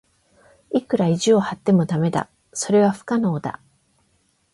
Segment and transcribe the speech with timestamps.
[0.71, 2.27] いくら意地を張っても駄目だ。
[2.53, 3.59] それは不可能だ。